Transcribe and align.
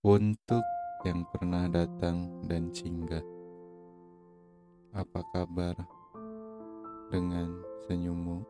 Untuk 0.00 0.64
yang 1.04 1.28
pernah 1.28 1.68
datang 1.68 2.48
dan 2.48 2.72
singgah, 2.72 3.20
apa 4.96 5.20
kabar 5.28 5.76
dengan 7.12 7.60
senyummu? 7.84 8.40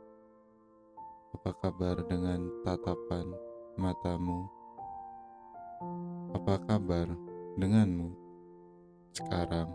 Apa 1.35 1.51
kabar 1.59 2.07
dengan 2.07 2.47
tatapan 2.63 3.35
matamu? 3.75 4.47
Apa 6.39 6.63
kabar 6.71 7.11
denganmu 7.59 8.15
sekarang? 9.11 9.75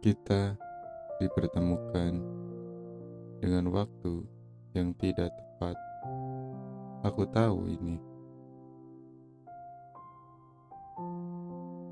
Kita 0.00 0.56
dipertemukan 1.20 2.16
dengan 3.44 3.76
waktu 3.76 4.24
yang 4.72 4.96
tidak 4.96 5.28
tepat. 5.36 5.76
Aku 7.04 7.28
tahu 7.28 7.68
ini. 7.68 8.09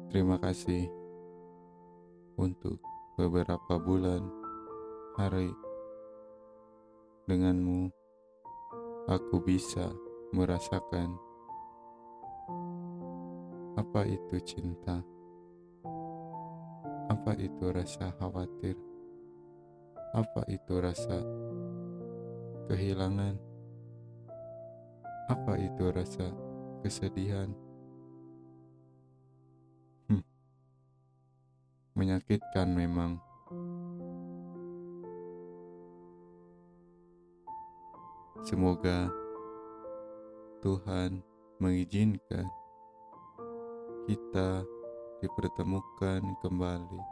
Terima 0.09 0.41
kasih 0.41 0.89
untuk 2.41 2.81
beberapa 3.21 3.77
bulan, 3.77 4.25
hari 5.21 5.53
denganmu. 7.29 7.93
Aku 9.05 9.37
bisa 9.45 9.93
merasakan 10.33 11.13
apa 13.77 14.09
itu 14.09 14.41
cinta, 14.49 15.05
apa 17.13 17.37
itu 17.37 17.69
rasa 17.69 18.09
khawatir, 18.17 18.81
apa 20.17 20.41
itu 20.49 20.73
rasa 20.81 21.21
kehilangan, 22.65 23.37
apa 25.29 25.53
itu 25.61 25.85
rasa 25.93 26.33
kesedihan. 26.81 27.68
Menyakitkan 31.99 32.71
memang. 32.71 33.19
Semoga 38.47 39.11
Tuhan 40.63 41.19
mengizinkan 41.59 42.47
kita 44.07 44.63
dipertemukan 45.19 46.23
kembali 46.39 47.03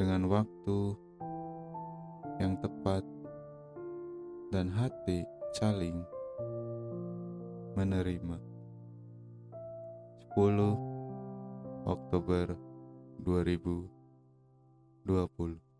dengan 0.00 0.24
waktu 0.32 0.96
yang 2.40 2.56
tepat 2.64 3.04
dan 4.48 4.72
hati 4.72 5.28
saling 5.52 6.00
menerima. 7.76 8.40
10 10.32 10.91
Oktober 11.84 12.56
2020 13.24 15.71